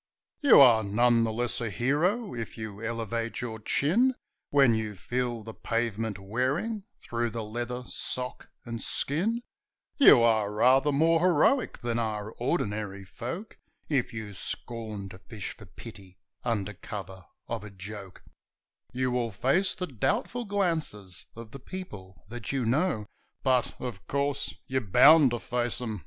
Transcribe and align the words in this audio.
You 0.39 0.59
are 0.59 0.83
none 0.83 1.25
the 1.25 1.31
less 1.31 1.61
a 1.61 1.69
hero 1.69 2.33
if 2.33 2.57
you 2.57 2.83
elevate 2.83 3.39
your 3.39 3.59
chin 3.59 4.15
When 4.49 4.73
you 4.73 4.95
feel 4.95 5.43
the 5.43 5.53
pavement 5.53 6.17
wearing 6.17 6.85
through 6.97 7.29
the 7.29 7.43
leather, 7.43 7.83
sock 7.85 8.49
and 8.65 8.81
skin; 8.81 9.43
You 9.97 10.23
are 10.23 10.51
rather 10.51 10.91
more 10.91 11.19
heroic 11.19 11.81
than 11.81 11.99
are 11.99 12.31
ordinary 12.39 13.05
folk 13.05 13.59
If 13.89 14.11
you 14.11 14.33
scorn 14.33 15.09
to 15.09 15.19
fish 15.19 15.51
for 15.55 15.67
pity 15.67 16.17
under 16.43 16.73
cover 16.73 17.25
of 17.47 17.63
a 17.63 17.69
joke; 17.69 18.23
You 18.91 19.11
will 19.11 19.31
face 19.31 19.75
the 19.75 19.85
doubtful 19.85 20.45
glances 20.45 21.27
of 21.35 21.51
the 21.51 21.59
people 21.59 22.23
that 22.27 22.51
you 22.51 22.65
know; 22.65 23.05
But 23.43 23.79
of 23.79 24.07
course, 24.07 24.51
you're 24.65 24.81
bound 24.81 25.29
to 25.29 25.39
face 25.39 25.47
them 25.47 25.49
when 25.51 25.51
your 25.51 25.69
pants 25.69 25.77
begin 25.77 25.89
to 25.91 25.97
go. 25.97 25.99